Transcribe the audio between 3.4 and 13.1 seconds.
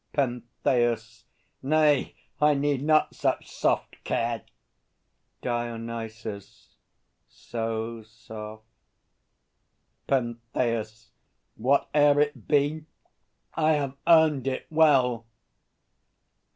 soft care! DIONYSUS. So soft? PENTHEUS. Whate'er it be,